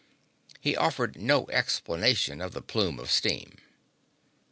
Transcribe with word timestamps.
He 0.59 0.75
offered 0.75 1.21
no 1.21 1.47
explanation 1.51 2.41
of 2.41 2.53
the 2.53 2.61
plume 2.63 2.97
of 2.99 3.11
steam. 3.11 3.59